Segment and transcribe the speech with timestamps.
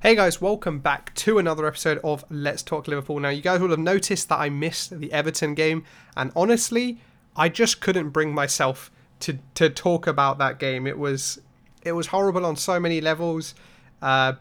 [0.00, 3.18] Hey guys, welcome back to another episode of Let's Talk Liverpool.
[3.18, 5.82] Now, you guys will have noticed that I missed the Everton game,
[6.16, 7.00] and honestly,
[7.34, 10.86] I just couldn't bring myself to to talk about that game.
[10.86, 11.40] It was
[11.82, 13.56] it was horrible on so many levels,
[14.00, 14.34] uh,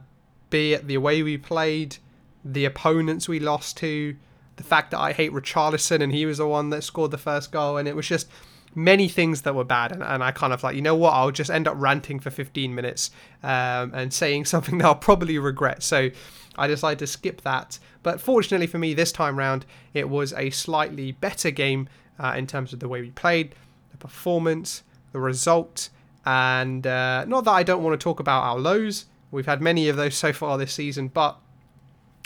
[0.51, 1.97] be it the way we played,
[2.45, 4.15] the opponents we lost to,
[4.57, 7.51] the fact that I hate Richarlison and he was the one that scored the first
[7.51, 8.29] goal, and it was just
[8.77, 11.31] many things that were bad and, and, i kind of like you know what i'll
[11.31, 13.09] just end up ranting for 15 minutes
[13.41, 15.81] um, and saying something that i'll probably regret.
[15.81, 16.11] So
[16.57, 17.79] i decided to skip that.
[18.03, 22.45] But fortunately for me this time round it was a slightly better game uh, in
[22.45, 23.55] terms of the way we played
[23.91, 25.89] the performance the result
[26.25, 29.05] and uh, not that i don't want to talk about our lows.
[29.31, 31.37] We've had many of those so far this season but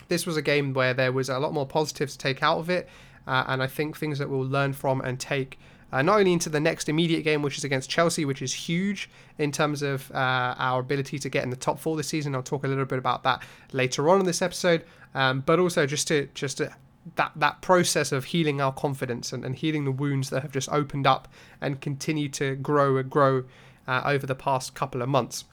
[0.10, 2.70] this was a game where there was a lot more positives to take out of
[2.70, 2.90] it
[3.26, 5.58] uh, and i think things that we'll learn from and take
[5.92, 9.10] uh, not only into the next immediate game, which is against Chelsea, which is huge
[9.38, 12.36] in terms of uh, our ability to get in the top four this season.
[12.36, 15.86] I'll talk a little bit about that later on in this episode, um, but also
[15.86, 16.74] just to just to
[17.16, 20.70] that that process of healing our confidence and, and healing the wounds that have just
[20.70, 21.28] opened up
[21.60, 23.44] and continue to grow and grow
[23.88, 25.46] uh, over the past couple of months.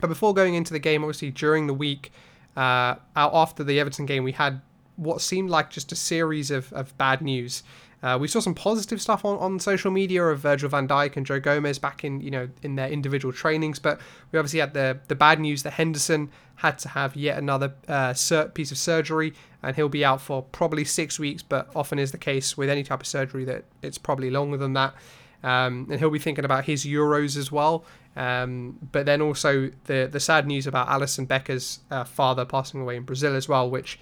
[0.00, 2.12] But before going into the game, obviously during the week,
[2.56, 4.60] uh, after the Everton game, we had
[4.96, 7.62] what seemed like just a series of, of bad news.
[8.06, 11.26] Uh, we saw some positive stuff on, on social media of Virgil van Dijk and
[11.26, 15.00] Joe Gomez back in you know in their individual trainings, but we obviously had the
[15.08, 18.14] the bad news that Henderson had to have yet another uh,
[18.54, 21.42] piece of surgery, and he'll be out for probably six weeks.
[21.42, 24.74] But often is the case with any type of surgery that it's probably longer than
[24.74, 24.94] that.
[25.42, 27.84] Um, and he'll be thinking about his Euros as well.
[28.14, 32.94] Um, but then also the the sad news about Alisson Becker's uh, father passing away
[32.94, 33.98] in Brazil as well, which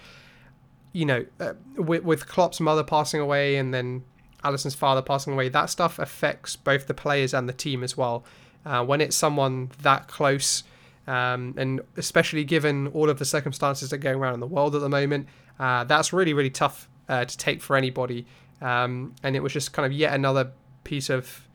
[0.95, 4.05] you know, uh, with, with Klopp's mother passing away and then
[4.45, 8.23] Alisson's father passing away, that stuff affects both the players and the team as well.
[8.65, 10.63] Uh, when it's someone that close,
[11.05, 14.73] um, and especially given all of the circumstances that are going around in the world
[14.73, 15.27] at the moment,
[15.59, 18.25] uh, that's really, really tough uh, to take for anybody.
[18.61, 20.51] Um, and it was just kind of yet another
[20.85, 21.45] piece of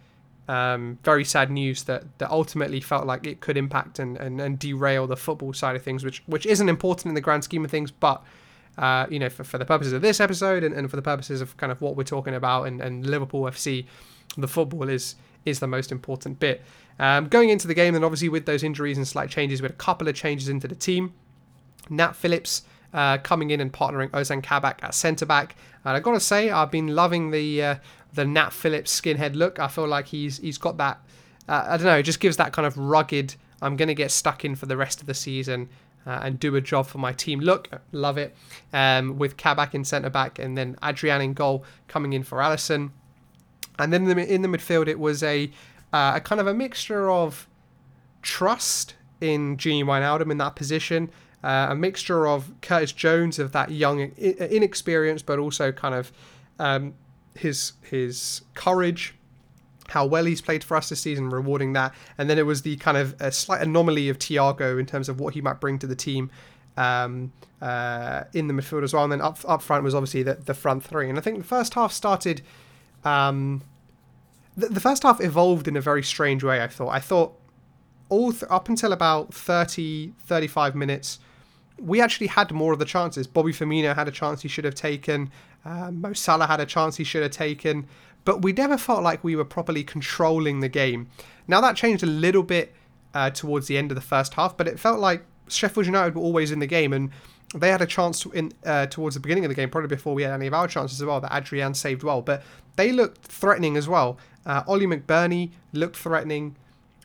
[0.49, 4.59] um, very sad news that, that ultimately felt like it could impact and, and, and
[4.59, 7.71] derail the football side of things, which which isn't important in the grand scheme of
[7.71, 8.23] things, but
[8.79, 11.41] uh, you know, for, for the purposes of this episode and, and for the purposes
[11.41, 13.87] of kind of what we're talking about and, and Liverpool FC,
[14.37, 16.63] the football is is the most important bit.
[16.99, 19.73] Um, going into the game, and obviously with those injuries and slight changes, we had
[19.73, 21.15] a couple of changes into the team.
[21.89, 26.21] Nat Phillips uh, coming in and partnering Ozan Kabak at centre back, and I gotta
[26.21, 27.75] say I've been loving the uh,
[28.13, 29.59] the Nat Phillips skinhead look.
[29.59, 31.01] I feel like he's he's got that.
[31.49, 33.35] Uh, I don't know, it just gives that kind of rugged.
[33.63, 35.69] I'm gonna get stuck in for the rest of the season
[36.07, 37.41] uh, and do a job for my team.
[37.41, 38.35] Look, love it.
[38.73, 42.91] Um, with Kabak in centre back and then Adrian in goal coming in for Alisson.
[43.79, 45.51] And then in the, in the midfield, it was a,
[45.93, 47.49] uh, a kind of a mixture of
[48.23, 51.11] trust in Gini Wijnaldum in that position,
[51.43, 56.13] uh, a mixture of Curtis Jones of that young inexperience, but also kind of
[56.59, 56.95] um,
[57.35, 59.15] his his courage
[59.91, 61.95] how well he's played for us this season, rewarding that.
[62.19, 65.21] And then it was the kind of a slight anomaly of Thiago in terms of
[65.21, 66.31] what he might bring to the team
[66.77, 69.05] um, uh, in the midfield as well.
[69.05, 71.09] And then up up front was obviously the, the front three.
[71.09, 72.43] And I think the first half started.
[73.05, 73.63] Um,
[74.57, 76.63] the, the first half evolved in a very strange way.
[76.63, 76.91] I thought.
[76.91, 77.37] I thought
[78.11, 81.21] all th- up until about 30, 35 minutes,
[81.79, 83.27] we actually had more of the chances.
[83.27, 85.31] Bobby Firmino had a chance he should have taken.
[85.65, 87.87] Uh, Mo Salah had a chance he should have taken
[88.25, 91.09] but we never felt like we were properly controlling the game.
[91.49, 92.75] Now that changed a little bit
[93.15, 96.23] uh, towards the end of the first half, but it felt like Sheffield United were
[96.23, 97.11] always in the game and
[97.55, 100.15] they had a chance to in uh, towards the beginning of the game, probably before
[100.15, 101.21] we had any of our chances as well.
[101.21, 102.43] That Adrian saved well, but
[102.77, 104.19] they looked threatening as well.
[104.47, 106.57] Uh, Oli McBurnie looked threatening.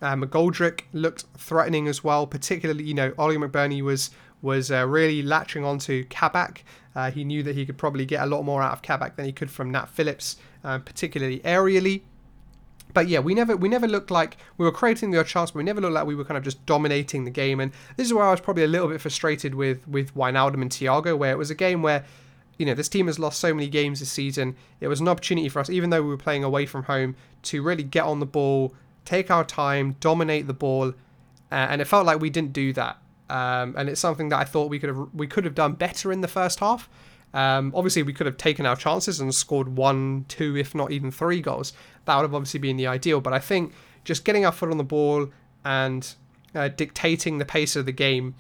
[0.02, 2.28] Uh, McGoldrick looked threatening as well.
[2.28, 4.12] Particularly, you know, Oli McBurnie was
[4.42, 6.64] was uh, really latching onto Kabak.
[6.96, 9.26] Uh, he knew that he could probably get a lot more out of Kabak than
[9.26, 12.02] he could from Nat Phillips, uh, particularly aerially.
[12.94, 15.64] But yeah, we never we never looked like we were creating the chance, but we
[15.64, 17.60] never looked like we were kind of just dominating the game.
[17.60, 20.72] And this is where I was probably a little bit frustrated with with Wijnaldum and
[20.72, 22.06] Thiago, where it was a game where
[22.58, 24.56] you know, this team has lost so many games this season.
[24.80, 27.62] It was an opportunity for us, even though we were playing away from home, to
[27.62, 28.74] really get on the ball,
[29.04, 30.90] take our time, dominate the ball,
[31.52, 32.98] uh, and it felt like we didn't do that.
[33.30, 36.12] Um, and it's something that I thought we could have we could have done better
[36.12, 36.88] in the first half.
[37.36, 41.12] Um, obviously, we could have taken our chances and scored one, two, if not even
[41.12, 41.74] three goals.
[42.06, 43.22] That would have obviously been the ideal.
[43.22, 43.74] But I think
[44.06, 45.30] just getting our foot on the ball
[45.66, 46.16] and
[46.56, 48.36] uh, dictating the pace of the game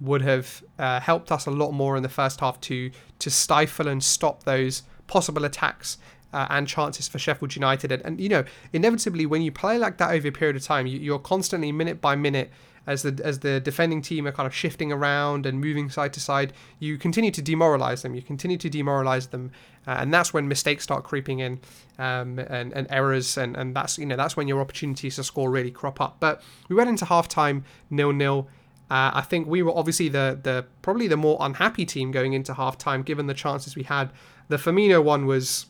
[0.00, 3.86] would have uh, helped us a lot more in the first half to to stifle
[3.86, 5.98] and stop those possible attacks
[6.32, 7.92] uh, and chances for Sheffield United.
[7.92, 10.86] And, and, you know, inevitably, when you play like that over a period of time,
[10.86, 12.50] you, are constantly minute by minute
[12.86, 16.20] as the as the defending team are kind of shifting around and moving side to
[16.20, 18.14] side, you continue to demoralize them.
[18.14, 19.52] You continue to demoralize them,
[19.86, 21.60] uh, and that's when mistakes start creeping in,
[21.98, 25.50] um, and, and errors, and, and that's you know that's when your opportunities to score
[25.50, 26.16] really crop up.
[26.20, 28.48] But we went into halftime nil nil.
[28.90, 32.52] Uh, I think we were obviously the the probably the more unhappy team going into
[32.54, 34.10] halftime, given the chances we had.
[34.48, 35.66] The Firmino one was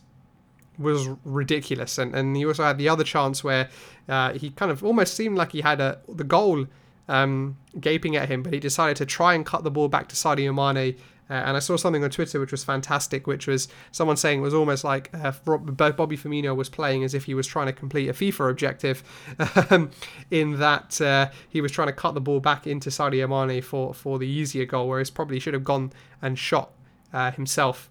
[0.78, 3.68] was ridiculous, and and he also had the other chance where
[4.08, 6.66] uh, he kind of almost seemed like he had a the goal
[7.10, 10.16] um, gaping at him, but he decided to try and cut the ball back to
[10.16, 10.96] Sadio Mane.
[11.28, 14.42] Uh, and I saw something on Twitter which was fantastic, which was someone saying it
[14.42, 18.08] was almost like uh, Bobby Firmino was playing as if he was trying to complete
[18.08, 19.02] a FIFA objective,
[19.70, 19.90] um,
[20.30, 23.92] in that uh, he was trying to cut the ball back into Sadio Mane for,
[23.92, 25.92] for the easier goal, whereas probably should have gone
[26.22, 26.70] and shot
[27.12, 27.90] uh, himself.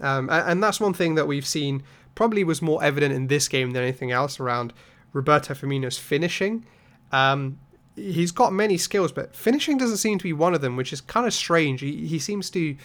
[0.00, 1.82] Um, and, that's one thing that we've seen
[2.14, 4.72] probably was more evident in this game than anything else around
[5.12, 6.64] Roberto Firmino's finishing.
[7.12, 7.58] Um,
[7.96, 11.00] he's got many skills, but finishing doesn't seem to be one of them, which is
[11.00, 11.80] kind of strange.
[11.80, 12.76] He, he seems to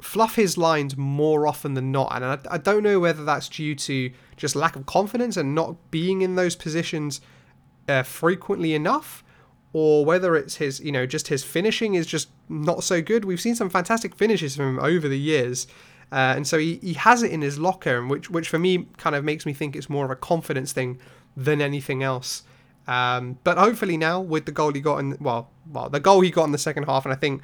[0.00, 3.74] fluff his lines more often than not, and I, I don't know whether that's due
[3.74, 7.20] to just lack of confidence and not being in those positions
[7.88, 9.24] uh, frequently enough,
[9.72, 13.24] or whether it's his, you know, just his finishing is just not so good.
[13.24, 15.66] We've seen some fantastic finishes from him over the years.
[16.12, 19.16] Uh, and so he, he has it in his locker, which which for me kind
[19.16, 21.00] of makes me think it's more of a confidence thing
[21.36, 22.44] than anything else.
[22.86, 26.30] Um, but hopefully now with the goal he got in, well, well, the goal he
[26.30, 27.42] got in the second half, and I think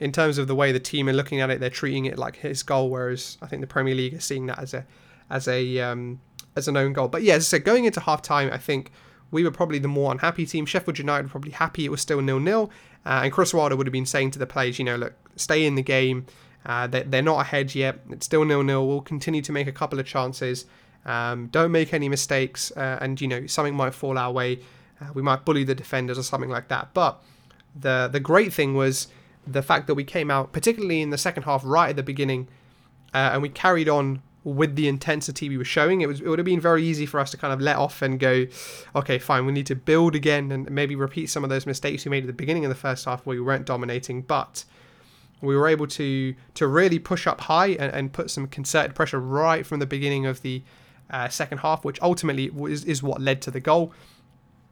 [0.00, 2.36] in terms of the way the team are looking at it, they're treating it like
[2.36, 4.86] his goal, whereas I think the Premier League is seeing that as a
[5.30, 6.20] as a um,
[6.56, 7.08] as an own goal.
[7.08, 8.90] But yeah, as I said, going into half time, I think
[9.30, 10.66] we were probably the more unhappy team.
[10.66, 12.70] Sheffield United were probably happy it was still nil nil,
[13.04, 15.64] uh, and Chris Wilder would have been saying to the players, you know, look, stay
[15.64, 16.26] in the game.
[16.66, 18.00] Uh, they, they're not ahead yet.
[18.10, 18.86] It's still nil nil.
[18.86, 20.66] We'll continue to make a couple of chances.
[21.04, 24.60] Um, don't make any mistakes, uh, and you know something might fall our way.
[25.12, 26.94] We might bully the defenders or something like that.
[26.94, 27.22] But
[27.78, 29.08] the the great thing was
[29.46, 32.48] the fact that we came out, particularly in the second half, right at the beginning,
[33.12, 36.02] uh, and we carried on with the intensity we were showing.
[36.02, 38.02] It was it would have been very easy for us to kind of let off
[38.02, 38.46] and go,
[38.94, 42.10] okay, fine, we need to build again and maybe repeat some of those mistakes we
[42.10, 44.64] made at the beginning of the first half where we weren't dominating, but
[45.40, 49.20] we were able to to really push up high and, and put some concerted pressure
[49.20, 50.62] right from the beginning of the
[51.10, 53.92] uh, second half, which ultimately is, is what led to the goal.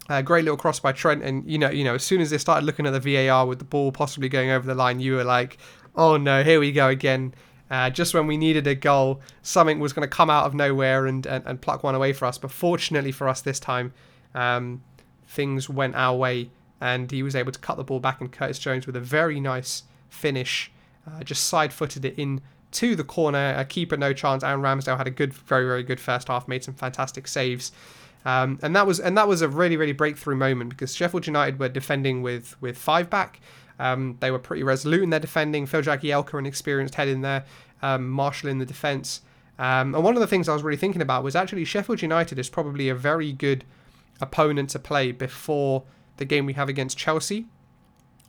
[0.09, 2.39] Uh, great little cross by Trent, and you know, you know, as soon as they
[2.39, 5.25] started looking at the VAR with the ball possibly going over the line, you were
[5.25, 5.59] like,
[5.95, 7.35] "Oh no, here we go again."
[7.71, 11.07] Uh, just when we needed a goal, something was going to come out of nowhere
[11.07, 12.37] and, and, and, pluck one away for us.
[12.37, 13.95] But fortunately for us this time,
[14.35, 14.83] um,
[15.27, 16.51] things went our way,
[16.83, 18.21] and he was able to cut the ball back.
[18.21, 20.71] And Curtis Jones with a very nice finish,
[21.11, 23.55] uh, just side-footed it in to the corner.
[23.57, 24.45] A keeper no chance.
[24.45, 27.73] Aaron Ramsdale had a good, very very good first half, made some fantastic saves.
[28.25, 31.59] Um, and that was and that was a really really breakthrough moment because Sheffield United
[31.59, 33.41] were defending with with five back.
[33.79, 35.67] Um, they were pretty resolute in their defending.
[35.67, 37.45] Phil Jagielka, an experienced head in there,
[37.83, 39.23] um, Marshall in the defence.
[39.59, 42.39] Um, and one of the things I was really thinking about was actually Sheffield United
[42.39, 43.65] is probably a very good
[44.21, 45.83] opponent to play before
[46.17, 47.47] the game we have against Chelsea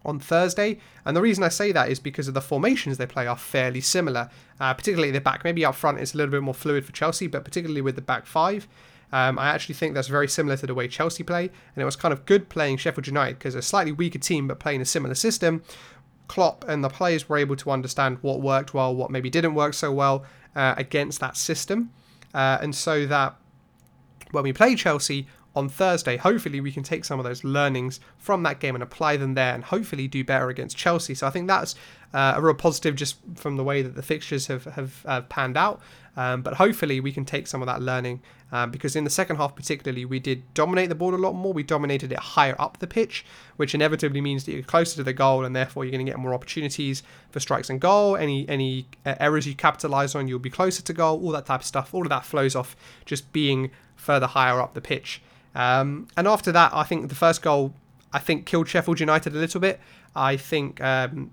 [0.05, 0.79] on Thursday.
[1.05, 3.81] And the reason I say that is because of the formations they play are fairly
[3.81, 4.29] similar,
[4.59, 5.43] uh, particularly the back.
[5.43, 8.01] Maybe up front it's a little bit more fluid for Chelsea, but particularly with the
[8.01, 8.67] back five.
[9.13, 11.95] Um, I actually think that's very similar to the way Chelsea play, and it was
[11.95, 15.13] kind of good playing Sheffield United because a slightly weaker team but playing a similar
[15.13, 15.61] system.
[16.27, 19.75] Klopp and the players were able to understand what worked well, what maybe didn't work
[19.75, 21.91] so well uh, against that system,
[22.33, 23.35] uh, and so that
[24.31, 28.43] when we play Chelsea on Thursday, hopefully we can take some of those learnings from
[28.43, 31.13] that game and apply them there, and hopefully do better against Chelsea.
[31.13, 31.75] So I think that's
[32.13, 35.57] uh, a real positive just from the way that the fixtures have have uh, panned
[35.57, 35.81] out.
[36.15, 39.37] Um, but hopefully we can take some of that learning um, because in the second
[39.37, 41.53] half particularly we did dominate the ball a lot more.
[41.53, 45.13] We dominated it higher up the pitch, which inevitably means that you're closer to the
[45.13, 48.15] goal and therefore you're going to get more opportunities for strikes and goal.
[48.15, 51.23] Any any uh, errors you capitalise on, you'll be closer to goal.
[51.23, 51.93] All that type of stuff.
[51.93, 55.21] All of that flows off just being further higher up the pitch.
[55.55, 57.73] Um, and after that, I think the first goal
[58.11, 59.79] I think killed Sheffield United a little bit.
[60.15, 61.31] I think um,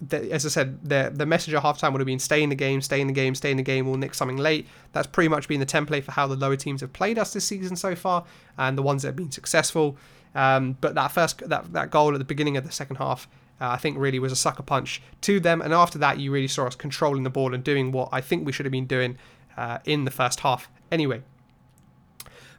[0.00, 2.56] the, as I said, the the message at halftime would have been stay in the
[2.56, 4.66] game, stay in the game, stay in the game, we'll nick something late.
[4.92, 7.44] That's pretty much been the template for how the lower teams have played us this
[7.44, 8.24] season so far,
[8.58, 9.96] and the ones that have been successful.
[10.34, 13.28] Um, but that first that that goal at the beginning of the second half,
[13.60, 15.60] uh, I think really was a sucker punch to them.
[15.60, 18.46] And after that, you really saw us controlling the ball and doing what I think
[18.46, 19.18] we should have been doing
[19.56, 20.68] uh, in the first half.
[20.90, 21.22] Anyway,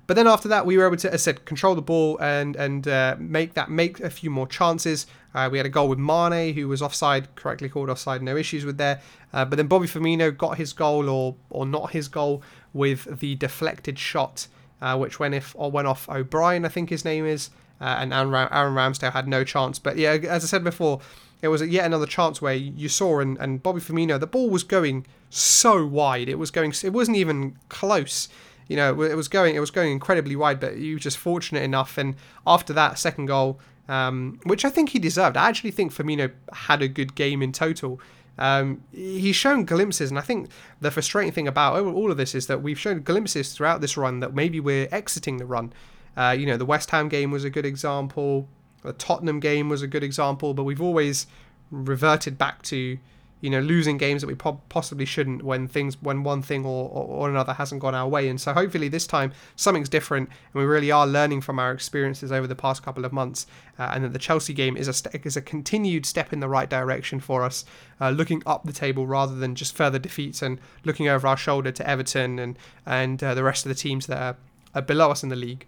[0.05, 2.55] but then after that, we were able to, as I said, control the ball and
[2.55, 5.07] and uh, make that make a few more chances.
[5.33, 8.65] Uh, we had a goal with Mane, who was offside, correctly called offside, no issues
[8.65, 9.01] with there.
[9.33, 12.43] Uh, but then Bobby Firmino got his goal, or or not his goal,
[12.74, 14.48] with the deflected shot,
[14.81, 18.13] uh, which went if or went off O'Brien, I think his name is, uh, and
[18.13, 19.79] Aaron, Aaron Ramsdale had no chance.
[19.79, 21.00] But yeah, as I said before,
[21.41, 24.63] it was yet another chance where you saw and, and Bobby Firmino, the ball was
[24.63, 26.29] going so wide.
[26.29, 28.29] It was going, it wasn't even close.
[28.67, 30.60] You know, it was going, it was going incredibly wide.
[30.60, 31.98] But you were just fortunate enough.
[31.98, 32.15] And
[32.46, 36.82] after that second goal, um, which I think he deserved, I actually think Firmino had
[36.82, 38.00] a good game in total.
[38.38, 40.50] Um, he's shown glimpses, and I think
[40.82, 44.22] the frustrating thing about all of this is that we've shown glimpses throughout this run
[44.22, 45.72] that maybe we're exiting the run.
[46.17, 48.48] Uh, you know, the West Ham game was a good example.
[48.82, 51.27] The Tottenham game was a good example, but we've always
[51.72, 52.98] reverted back to
[53.43, 56.88] you know losing games that we po- possibly shouldn't when things when one thing or,
[56.88, 58.29] or, or, another hasn't gone our way.
[58.29, 62.31] And so hopefully this time something's different and we really are learning from our experiences
[62.31, 63.45] over the past couple of months
[63.77, 66.47] uh, and that the Chelsea game is a st- is a continued step in the
[66.47, 67.65] right direction for us
[68.00, 71.73] uh, looking up the table rather than just further defeats and looking over our shoulder
[71.73, 74.38] to Everton and and uh, the rest of the teams that are,
[74.73, 75.67] are below us in the league.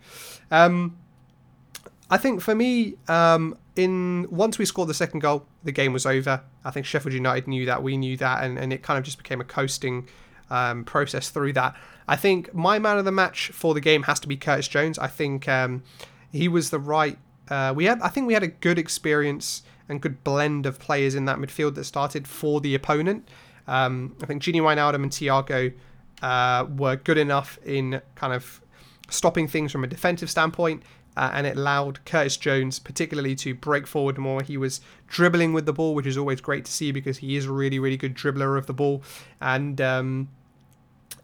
[0.49, 0.95] Um,
[2.09, 6.05] I think for me, um, in once we scored the second goal, the game was
[6.05, 6.41] over.
[6.63, 9.17] I think Sheffield United knew that, we knew that, and, and it kind of just
[9.17, 10.07] became a coasting
[10.49, 11.75] um, process through that.
[12.07, 14.99] I think my man of the match for the game has to be Curtis Jones.
[14.99, 15.83] I think um,
[16.31, 17.17] he was the right.
[17.49, 21.15] Uh, we had, I think we had a good experience and good blend of players
[21.15, 23.27] in that midfield that started for the opponent.
[23.67, 25.73] Um, I think Gini Wijnaldum and Thiago
[26.21, 28.61] uh, were good enough in kind of
[29.09, 30.83] stopping things from a defensive standpoint
[31.17, 34.41] uh, and it allowed Curtis Jones particularly to break forward more.
[34.41, 37.45] He was dribbling with the ball, which is always great to see because he is
[37.45, 39.01] a really, really good dribbler of the ball.
[39.41, 40.29] And, um,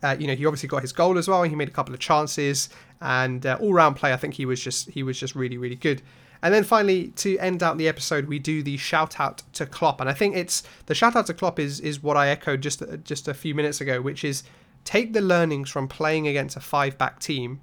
[0.02, 1.44] uh, you know, he obviously got his goal as well.
[1.44, 2.70] He made a couple of chances
[3.02, 4.14] and uh, all round play.
[4.14, 6.02] I think he was just he was just really, really good.
[6.44, 10.02] And then finally, to end out the episode, we do the shout out to Klopp,
[10.02, 12.82] and I think it's the shout out to Klopp is is what I echoed just
[13.04, 14.44] just a few minutes ago, which is
[14.84, 17.62] take the learnings from playing against a five back team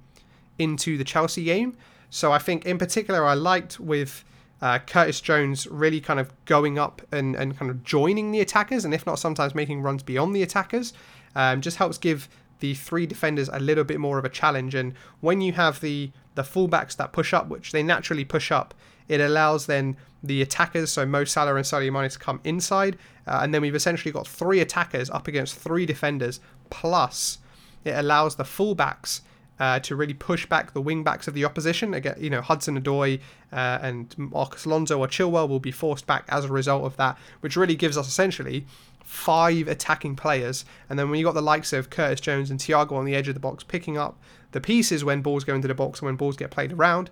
[0.57, 1.75] into the Chelsea game
[2.09, 4.23] so I think in particular I liked with
[4.61, 8.85] uh, Curtis Jones really kind of going up and, and kind of joining the attackers,
[8.85, 10.93] and if not sometimes making runs beyond the attackers,
[11.35, 12.27] um, just helps give
[12.59, 14.75] the three defenders a little bit more of a challenge.
[14.75, 18.73] And when you have the the fullbacks that push up, which they naturally push up,
[19.07, 22.97] it allows then the attackers, so Mo Salah and Sadio Mane, to come inside,
[23.27, 26.39] uh, and then we've essentially got three attackers up against three defenders.
[26.69, 27.39] Plus,
[27.83, 29.21] it allows the fullbacks
[29.59, 31.93] uh, to really push back the wing backs of the opposition.
[31.93, 33.19] Again, you know, Hudson Odoi
[33.51, 37.17] uh, and Marcos Alonso or Chilwell will be forced back as a result of that,
[37.41, 38.65] which really gives us essentially
[39.03, 40.65] five attacking players.
[40.89, 43.27] And then when you've got the likes of Curtis Jones and Thiago on the edge
[43.27, 44.17] of the box picking up
[44.51, 47.09] the pieces when balls go into the box and when balls get played around,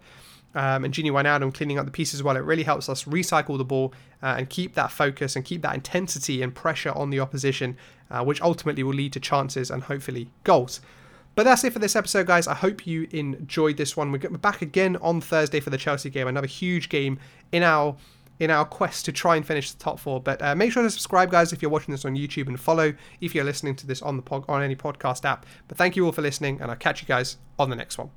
[0.55, 3.65] um, and Gini Wijnaldum cleaning up the pieces well, it really helps us recycle the
[3.65, 7.77] ball uh, and keep that focus and keep that intensity and pressure on the opposition,
[8.09, 10.81] uh, which ultimately will lead to chances and hopefully goals.
[11.37, 12.47] But that's it for this episode, guys.
[12.47, 14.11] I hope you enjoyed this one.
[14.11, 16.27] We're back again on Thursday for the Chelsea game.
[16.27, 17.19] Another huge game
[17.51, 17.95] in our
[18.39, 20.19] in our quest to try and finish the top four.
[20.19, 22.91] But uh, make sure to subscribe, guys, if you're watching this on YouTube, and follow
[23.21, 25.45] if you're listening to this on the pod, on any podcast app.
[25.67, 28.09] But thank you all for listening, and I'll catch you guys on the next one.